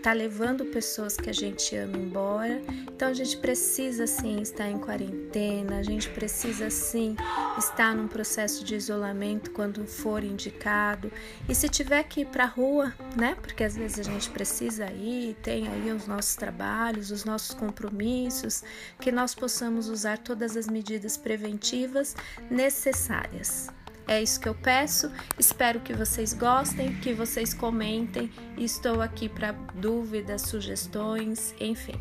tá 0.03 0.13
levando 0.13 0.65
pessoas 0.67 1.17
que 1.17 1.29
a 1.29 1.33
gente 1.33 1.77
ama 1.77 1.97
embora. 1.97 2.61
Então 2.95 3.09
a 3.09 3.13
gente 3.13 3.37
precisa 3.37 4.07
sim 4.07 4.41
estar 4.41 4.69
em 4.69 4.79
quarentena, 4.79 5.79
a 5.79 5.83
gente 5.83 6.09
precisa 6.11 6.71
sim 6.71 7.17
estar 7.59 7.95
num 7.95 8.09
processo 8.09 8.65
de 8.65 8.75
isolamento 8.75 9.51
quando 9.51 9.87
for 9.87 10.25
indicado. 10.25 11.13
E 11.49 11.55
se 11.55 11.69
tiver 11.69 12.03
que 12.05 12.23
ir 12.23 12.27
para 12.27 12.45
rua, 12.45 12.93
né? 13.17 13.37
Porque 13.41 13.65
às 13.65 13.77
vezes 13.77 14.01
a 14.01 14.03
gente 14.03 14.31
precisa 14.31 14.87
ir, 14.93 15.35
tem 15.43 15.69
aí 15.69 15.91
os 15.93 16.07
nossos 16.07 16.35
trabalhos, 16.35 17.11
os 17.11 17.25
nossos 17.25 17.55
compromissos, 17.55 18.63
que 19.01 19.13
nós 19.13 19.35
possamos 19.35 19.89
usar 19.89 20.19
todas 20.19 20.57
as 20.57 20.69
medidas 20.69 21.17
preventivas 21.17 22.15
necessárias. 22.51 23.69
É 24.07 24.23
isso 24.23 24.41
que 24.41 24.49
eu 24.49 24.55
peço. 24.55 25.11
Espero 25.39 25.81
que 25.81 25.93
vocês 25.93 26.33
gostem, 26.33 26.95
que 27.01 27.13
vocês 27.13 27.55
comentem. 27.55 28.31
Estou 28.57 29.01
aqui 29.01 29.29
para 29.29 29.53
dúvidas, 29.53 30.43
sugestões, 30.43 31.55
enfim. 31.61 31.95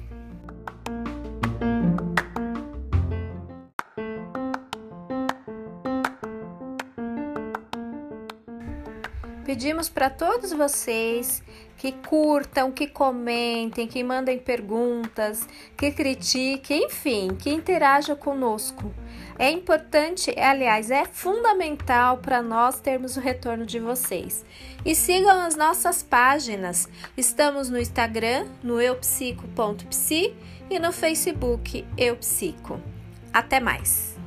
Pedimos 9.50 9.90
para 9.90 10.12
todos 10.12 10.54
vocês 10.54 11.42
que 11.76 11.92
curtam, 11.92 12.72
que 12.72 12.86
comentem, 12.86 13.88
que 13.88 14.04
mandem 14.04 14.38
perguntas, 14.38 15.48
que 15.76 15.92
critiquem, 15.92 16.86
enfim, 16.86 17.30
que 17.30 17.50
interajam 17.50 18.16
conosco. 18.16 18.94
É 19.40 19.50
importante, 19.50 20.38
aliás, 20.38 20.92
é 20.92 21.06
fundamental 21.06 22.18
para 22.18 22.42
nós 22.42 22.82
termos 22.82 23.16
o 23.16 23.22
retorno 23.22 23.66
de 23.66 23.80
vocês. 23.80 24.44
E 24.84 24.94
sigam 24.94 25.40
as 25.40 25.56
nossas 25.56 26.04
páginas. 26.04 26.90
Estamos 27.16 27.70
no 27.70 27.80
Instagram, 27.80 28.46
no 28.62 28.82
eupsico.psi 28.82 30.36
e 30.70 30.78
no 30.78 30.92
Facebook 30.92 31.88
Eupsico. 31.98 32.82
Até 33.32 33.62
mais! 33.62 34.19